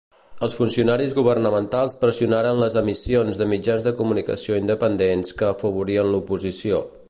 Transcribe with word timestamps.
Els 0.45 0.53
funcionaris 0.59 1.11
governamentals 1.17 1.97
pressionaren 2.05 2.63
les 2.63 2.77
emissions 2.81 3.39
de 3.43 3.49
mitjans 3.53 3.87
de 3.89 3.95
comunicació 4.03 4.59
independents 4.65 5.39
que 5.43 5.51
afavorien 5.53 6.13
l'oposició. 6.17 6.83